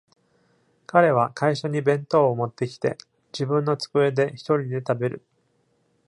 [0.87, 2.97] 彼は会社に弁当を持ってきて、
[3.31, 5.23] 自分の机で一人で食べる。